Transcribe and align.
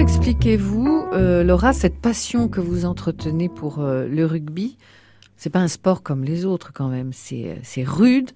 expliquez-vous, 0.00 1.04
euh, 1.12 1.44
Laura, 1.44 1.74
cette 1.74 2.00
passion 2.00 2.48
que 2.48 2.58
vous 2.58 2.86
entretenez 2.86 3.50
pour 3.50 3.80
euh, 3.80 4.08
le 4.08 4.24
rugby? 4.24 4.78
C'est 5.36 5.50
pas 5.50 5.58
un 5.58 5.68
sport 5.68 6.02
comme 6.02 6.24
les 6.24 6.46
autres 6.46 6.72
quand 6.72 6.88
même, 6.88 7.12
c'est 7.12 7.58
c'est 7.62 7.84
rude. 7.84 8.30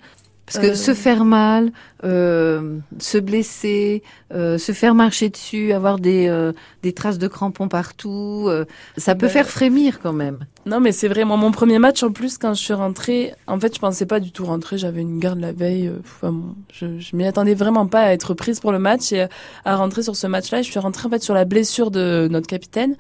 Parce 0.47 0.59
que 0.59 0.73
Euh. 0.73 0.75
se 0.75 0.93
faire 0.93 1.25
mal, 1.25 1.73
euh, 2.05 2.79
se 2.99 3.17
blesser, 3.17 4.03
euh, 4.35 4.59
se 4.59 4.73
faire 4.73 4.95
marcher 4.95 5.31
dessus, 5.31 5.73
avoir 5.73 5.99
des, 5.99 6.27
euh, 6.29 6.53
des 6.83 6.93
traces 6.93 7.17
de 7.19 7.29
crampons 7.29 7.69
partout, 7.69 8.45
euh, 8.49 8.67
ça 8.99 9.15
peut 9.15 9.27
Ben, 9.27 9.33
faire 9.33 9.49
frémir 9.49 10.01
quand 10.03 10.13
même. 10.13 10.41
Non, 10.67 10.81
mais 10.81 10.93
c'est 10.93 11.09
vrai. 11.09 11.25
Moi, 11.25 11.39
mon 11.39 11.51
premier 11.51 11.79
match, 11.79 12.03
en 12.03 12.13
plus, 12.13 12.37
quand 12.37 12.53
je 12.53 12.61
suis 12.61 12.75
rentrée, 12.75 13.33
en 13.47 13.59
fait, 13.59 13.75
je 13.75 13.81
pensais 13.81 14.05
pas 14.05 14.21
du 14.21 14.33
tout 14.33 14.45
rentrer. 14.45 14.77
J'avais 14.77 15.01
une 15.01 15.19
garde 15.19 15.41
la 15.41 15.53
veille. 15.53 15.91
Enfin, 16.01 16.33
bon, 16.33 16.55
je, 16.73 16.99
je 16.99 17.17
m'y 17.17 17.27
attendais 17.27 17.55
vraiment 17.55 17.87
pas 17.87 18.01
à 18.03 18.13
être 18.13 18.35
prise 18.35 18.61
pour 18.61 18.73
le 18.73 18.79
match 18.79 19.13
et 19.13 19.27
à 19.65 19.77
rentrer 19.77 20.03
sur 20.03 20.15
ce 20.15 20.27
match-là. 20.27 20.61
Je 20.61 20.71
suis 20.71 20.79
rentrée, 20.81 21.07
en 21.07 21.11
fait, 21.11 21.23
sur 21.23 21.35
la 21.35 21.47
blessure 21.47 21.91
de 21.91 22.29
notre 22.31 22.47
capitaine. 22.49 22.97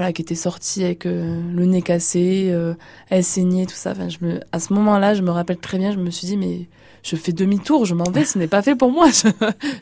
Voilà, 0.00 0.14
qui 0.14 0.22
était 0.22 0.34
sortie 0.34 0.82
avec 0.82 1.04
euh, 1.04 1.42
le 1.54 1.66
nez 1.66 1.82
cassé, 1.82 2.48
euh, 2.52 2.72
elle 3.10 3.22
saignait, 3.22 3.66
tout 3.66 3.74
ça. 3.74 3.90
Enfin, 3.90 4.08
je 4.08 4.16
me, 4.22 4.40
à 4.50 4.58
ce 4.58 4.72
moment-là, 4.72 5.12
je 5.12 5.20
me 5.20 5.30
rappelle 5.30 5.58
très 5.58 5.76
bien, 5.76 5.92
je 5.92 5.98
me 5.98 6.10
suis 6.10 6.26
dit, 6.26 6.38
mais 6.38 6.70
je 7.02 7.16
fais 7.16 7.32
demi-tour, 7.32 7.84
je 7.84 7.94
m'en 7.94 8.10
vais, 8.10 8.24
ce 8.24 8.38
n'est 8.38 8.46
pas 8.46 8.62
fait 8.62 8.74
pour 8.74 8.92
moi. 8.92 9.10
Je, 9.12 9.28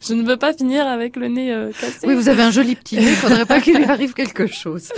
je 0.03 0.15
ne 0.15 0.27
veux 0.27 0.37
pas 0.37 0.53
finir 0.53 0.89
avec 0.89 1.15
le 1.15 1.29
nez 1.29 1.53
euh, 1.53 1.71
cassé. 1.71 2.05
Oui, 2.05 2.17
vous 2.17 2.29
avez 2.29 2.43
un 2.43 2.51
joli 2.51 2.75
petit 2.75 2.97
nez, 2.97 3.03
il 3.03 3.15
faudrait 3.15 3.47
pas 3.47 3.61
qu'il 3.61 3.77
lui 3.77 3.85
arrive 3.85 4.13
quelque 4.13 4.49
chose. 4.49 4.89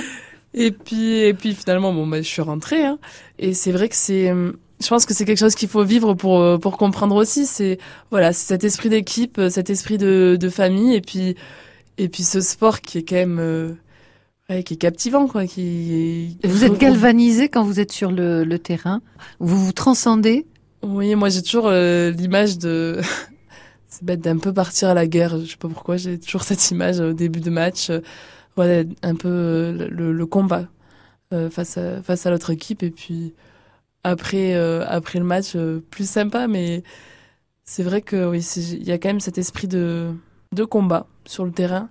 Et 0.54 0.70
puis, 0.70 1.18
et 1.18 1.34
puis 1.34 1.54
finalement, 1.54 1.92
bon, 1.92 2.06
bah, 2.06 2.22
je 2.22 2.26
suis 2.26 2.40
rentrée. 2.40 2.82
Hein, 2.82 2.98
et 3.38 3.52
c'est 3.52 3.72
vrai 3.72 3.90
que 3.90 3.94
c'est, 3.94 4.28
je 4.28 4.88
pense 4.88 5.04
que 5.04 5.12
c'est 5.12 5.26
quelque 5.26 5.38
chose 5.38 5.54
qu'il 5.54 5.68
faut 5.68 5.84
vivre 5.84 6.14
pour 6.14 6.58
pour 6.58 6.78
comprendre 6.78 7.16
aussi. 7.16 7.44
C'est 7.44 7.78
voilà, 8.10 8.32
c'est 8.32 8.46
cet 8.46 8.64
esprit 8.64 8.88
d'équipe, 8.88 9.40
cet 9.50 9.68
esprit 9.68 9.96
de, 9.96 10.36
de 10.40 10.48
famille, 10.48 10.96
et 10.96 11.02
puis 11.02 11.36
et 11.98 12.08
puis 12.08 12.24
ce 12.24 12.40
sport 12.40 12.80
qui 12.80 12.98
est 12.98 13.04
quand 13.04 13.14
même 13.14 13.76
ouais, 14.50 14.62
qui 14.62 14.74
est 14.74 14.76
captivant, 14.76 15.26
quoi. 15.26 15.46
Qui 15.46 16.36
Vous 16.44 16.64
êtes 16.64 16.78
galvanisé 16.78 17.48
quand 17.48 17.62
vous 17.64 17.80
êtes 17.80 17.92
sur 17.92 18.10
le, 18.10 18.44
le 18.44 18.58
terrain, 18.58 19.00
vous 19.38 19.64
vous 19.64 19.72
transcendez. 19.72 20.46
Oui, 20.82 21.14
moi 21.14 21.28
j'ai 21.28 21.42
toujours 21.42 21.66
euh, 21.68 22.10
l'image 22.10 22.58
de 22.58 23.00
c'est 23.88 24.02
bête 24.02 24.20
d'un 24.20 24.38
peu 24.38 24.52
partir 24.52 24.88
à 24.88 24.94
la 24.94 25.06
guerre. 25.06 25.38
Je 25.38 25.50
sais 25.50 25.56
pas 25.56 25.68
pourquoi, 25.68 25.96
j'ai 25.96 26.18
toujours 26.18 26.42
cette 26.42 26.70
image 26.70 27.00
au 27.00 27.12
début 27.12 27.40
de 27.40 27.50
match. 27.50 27.90
euh, 27.90 28.00
voilà, 28.56 28.82
un 29.02 29.14
peu 29.14 29.28
euh, 29.28 29.88
le, 29.90 30.12
le 30.12 30.26
combat 30.26 30.68
euh, 31.32 31.50
face 31.50 31.78
à 31.78 32.02
face 32.02 32.26
à 32.26 32.30
l'autre 32.30 32.50
équipe 32.50 32.82
et 32.82 32.90
puis 32.90 33.34
après 34.04 34.54
après 34.86 35.18
le 35.18 35.24
match 35.26 35.56
plus 35.90 36.08
sympa, 36.08 36.48
mais 36.48 36.82
c'est 37.64 37.82
vrai 37.82 38.00
que 38.00 38.28
oui, 38.30 38.40
il 38.56 38.82
y 38.88 38.92
a 38.92 38.98
quand 38.98 39.10
même 39.10 39.20
cet 39.20 39.36
esprit 39.38 39.68
de 39.68 40.12
de 40.52 40.64
combat 40.64 41.06
sur 41.26 41.44
le 41.44 41.52
terrain 41.52 41.90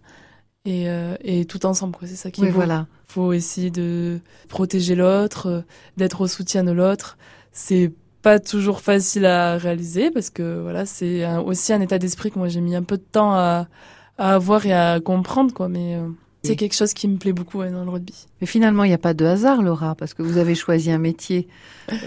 et 0.65 0.89
euh, 0.89 1.15
et 1.21 1.45
tout 1.45 1.65
ensemble 1.65 1.95
quoi. 1.95 2.07
C'est 2.07 2.15
ça 2.15 2.31
qui 2.31 2.41
Oui, 2.41 2.47
est 2.47 2.51
beau 2.51 2.57
voilà. 2.57 2.87
faut 3.07 3.33
essayer 3.33 3.71
de 3.71 4.19
protéger 4.49 4.95
l'autre, 4.95 5.47
euh, 5.47 5.61
d'être 5.97 6.21
au 6.21 6.27
soutien 6.27 6.63
de 6.63 6.71
l'autre. 6.71 7.17
C'est 7.51 7.91
pas 8.21 8.39
toujours 8.39 8.81
facile 8.81 9.25
à 9.25 9.57
réaliser 9.57 10.11
parce 10.11 10.29
que 10.29 10.61
voilà, 10.61 10.85
c'est 10.85 11.25
aussi 11.37 11.71
un 11.73 11.81
état 11.81 11.97
d'esprit 11.99 12.31
que 12.31 12.39
moi 12.39 12.49
j'ai 12.49 12.61
mis 12.61 12.75
un 12.75 12.83
peu 12.83 12.97
de 12.97 13.03
temps 13.03 13.33
à, 13.33 13.67
à 14.17 14.35
avoir 14.35 14.65
et 14.65 14.73
à 14.73 14.99
comprendre 14.99 15.53
quoi, 15.53 15.69
mais 15.69 15.95
euh, 15.95 16.09
c'est 16.43 16.55
quelque 16.55 16.75
chose 16.75 16.93
qui 16.93 17.07
me 17.07 17.17
plaît 17.17 17.33
beaucoup 17.33 17.59
ouais, 17.59 17.69
dans 17.69 17.83
le 17.83 17.89
rugby. 17.89 18.27
Mais 18.39 18.47
finalement, 18.47 18.85
il 18.85 18.87
n'y 18.87 18.93
a 18.93 18.99
pas 18.99 19.13
de 19.13 19.25
hasard, 19.25 19.61
Laura, 19.61 19.95
parce 19.95 20.13
que 20.13 20.21
vous 20.21 20.37
avez 20.37 20.55
choisi 20.55 20.89
un 20.89 20.97
métier 20.97 21.47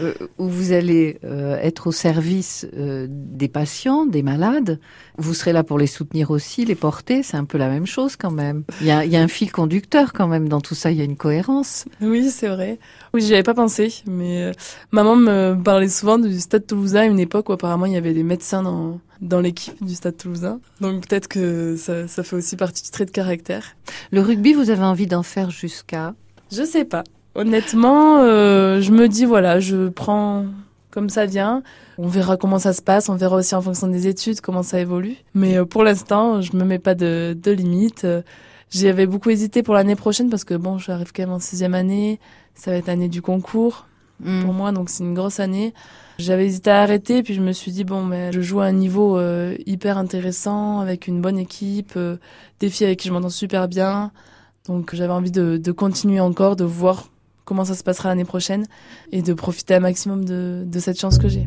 euh, 0.00 0.14
où 0.38 0.48
vous 0.48 0.72
allez 0.72 1.18
euh, 1.24 1.58
être 1.58 1.88
au 1.88 1.92
service 1.92 2.66
euh, 2.74 3.06
des 3.10 3.48
patients, 3.48 4.06
des 4.06 4.22
malades. 4.22 4.80
Vous 5.18 5.34
serez 5.34 5.52
là 5.52 5.62
pour 5.62 5.78
les 5.78 5.86
soutenir 5.86 6.30
aussi, 6.30 6.64
les 6.64 6.74
porter. 6.74 7.22
C'est 7.22 7.36
un 7.36 7.44
peu 7.44 7.58
la 7.58 7.68
même 7.68 7.86
chose 7.86 8.16
quand 8.16 8.30
même. 8.30 8.64
Il 8.80 8.86
y 8.86 8.90
a, 8.90 9.04
il 9.04 9.12
y 9.12 9.16
a 9.16 9.20
un 9.20 9.28
fil 9.28 9.52
conducteur 9.52 10.14
quand 10.14 10.28
même 10.28 10.48
dans 10.48 10.62
tout 10.62 10.74
ça. 10.74 10.90
Il 10.90 10.96
y 10.96 11.02
a 11.02 11.04
une 11.04 11.16
cohérence. 11.16 11.84
Oui, 12.00 12.30
c'est 12.30 12.48
vrai. 12.48 12.78
Oui, 13.12 13.20
j'y 13.20 13.34
avais 13.34 13.42
pas 13.42 13.54
pensé, 13.54 13.92
mais 14.06 14.52
maman 14.92 15.16
me 15.16 15.56
parlait 15.62 15.88
souvent 15.88 16.18
du 16.18 16.40
Stade 16.40 16.66
Toulousain 16.66 17.00
à 17.00 17.04
une 17.04 17.20
époque 17.20 17.50
où 17.50 17.52
apparemment 17.52 17.84
il 17.84 17.92
y 17.92 17.96
avait 17.96 18.14
des 18.14 18.22
médecins 18.22 18.62
dans 18.62 18.98
dans 19.22 19.40
l'équipe 19.40 19.82
du 19.82 19.94
Stade 19.94 20.16
Toulousain. 20.16 20.60
Donc 20.80 21.06
peut-être 21.06 21.28
que 21.28 21.76
ça, 21.76 22.06
ça 22.08 22.22
fait 22.22 22.36
aussi 22.36 22.56
partie 22.56 22.82
du 22.82 22.90
trait 22.90 23.06
de 23.06 23.10
caractère. 23.10 23.76
Le 24.10 24.20
rugby, 24.20 24.52
vous 24.52 24.68
avez 24.68 24.82
envie 24.82 25.06
d'en 25.06 25.22
faire 25.22 25.50
jusqu'à 25.50 26.14
Je 26.50 26.64
sais 26.64 26.84
pas. 26.84 27.04
Honnêtement, 27.34 28.18
euh, 28.18 28.82
je 28.82 28.92
me 28.92 29.08
dis 29.08 29.24
voilà, 29.24 29.58
je 29.60 29.88
prends 29.88 30.44
comme 30.90 31.08
ça 31.08 31.24
vient. 31.24 31.62
On 31.96 32.06
verra 32.06 32.36
comment 32.36 32.58
ça 32.58 32.74
se 32.74 32.82
passe. 32.82 33.08
On 33.08 33.14
verra 33.14 33.36
aussi 33.36 33.54
en 33.54 33.62
fonction 33.62 33.86
des 33.86 34.06
études 34.06 34.40
comment 34.42 34.62
ça 34.62 34.78
évolue. 34.80 35.16
Mais 35.34 35.56
euh, 35.56 35.64
pour 35.64 35.84
l'instant, 35.84 36.42
je 36.42 36.54
me 36.56 36.64
mets 36.64 36.78
pas 36.78 36.94
de, 36.94 37.34
de 37.40 37.50
limite. 37.52 38.04
Euh, 38.04 38.20
J'avais 38.70 39.06
beaucoup 39.06 39.30
hésité 39.30 39.62
pour 39.62 39.74
l'année 39.74 39.96
prochaine 39.96 40.28
parce 40.28 40.44
que 40.44 40.54
bon, 40.54 40.78
j'arrive 40.78 41.12
quand 41.14 41.22
même 41.22 41.32
en 41.32 41.38
sixième 41.38 41.74
année. 41.74 42.20
Ça 42.54 42.72
va 42.72 42.76
être 42.76 42.86
l'année 42.86 43.08
du 43.08 43.22
concours 43.22 43.86
Pour 44.22 44.52
moi, 44.52 44.72
donc 44.72 44.88
c'est 44.88 45.04
une 45.04 45.14
grosse 45.14 45.40
année. 45.40 45.74
J'avais 46.18 46.46
hésité 46.46 46.70
à 46.70 46.82
arrêter, 46.82 47.22
puis 47.22 47.34
je 47.34 47.40
me 47.40 47.52
suis 47.52 47.72
dit 47.72 47.84
bon, 47.84 48.04
mais 48.04 48.32
je 48.32 48.40
joue 48.40 48.60
à 48.60 48.66
un 48.66 48.72
niveau 48.72 49.18
euh, 49.18 49.56
hyper 49.66 49.98
intéressant 49.98 50.80
avec 50.80 51.08
une 51.08 51.20
bonne 51.20 51.38
équipe, 51.38 51.94
euh, 51.96 52.16
des 52.60 52.68
filles 52.68 52.86
avec 52.86 52.98
qui 53.00 53.08
je 53.08 53.12
m'entends 53.12 53.30
super 53.30 53.66
bien. 53.68 54.12
Donc 54.66 54.94
j'avais 54.94 55.12
envie 55.12 55.32
de, 55.32 55.56
de 55.56 55.72
continuer 55.72 56.20
encore, 56.20 56.54
de 56.56 56.64
voir 56.64 57.08
comment 57.44 57.64
ça 57.64 57.74
se 57.74 57.82
passera 57.82 58.08
l'année 58.08 58.24
prochaine 58.24 58.66
et 59.10 59.22
de 59.22 59.32
profiter 59.34 59.74
un 59.74 59.80
maximum 59.80 60.24
de, 60.24 60.62
de 60.64 60.78
cette 60.78 61.00
chance 61.00 61.18
que 61.18 61.28
j'ai. 61.28 61.46